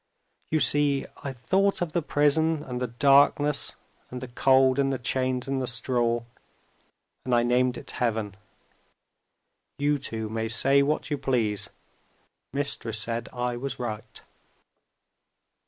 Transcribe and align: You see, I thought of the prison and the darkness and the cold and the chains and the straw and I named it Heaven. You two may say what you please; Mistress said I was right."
You 0.49 0.59
see, 0.59 1.05
I 1.23 1.31
thought 1.31 1.79
of 1.79 1.91
the 1.91 2.01
prison 2.01 2.63
and 2.63 2.81
the 2.81 2.87
darkness 2.87 3.75
and 4.09 4.19
the 4.19 4.27
cold 4.29 4.79
and 4.79 4.91
the 4.91 4.97
chains 4.97 5.47
and 5.47 5.61
the 5.61 5.67
straw 5.67 6.23
and 7.23 7.35
I 7.35 7.43
named 7.43 7.77
it 7.77 7.91
Heaven. 7.91 8.33
You 9.77 9.99
two 9.99 10.27
may 10.27 10.47
say 10.47 10.81
what 10.81 11.11
you 11.11 11.19
please; 11.19 11.69
Mistress 12.51 12.97
said 12.97 13.29
I 13.31 13.57
was 13.57 13.77
right." 13.77 14.23